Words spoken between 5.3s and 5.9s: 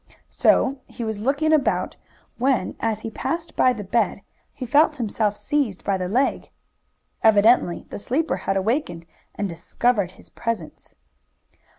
seized